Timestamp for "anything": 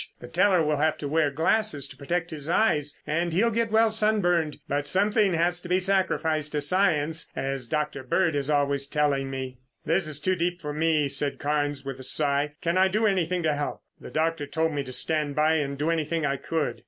13.05-13.43, 15.91-16.25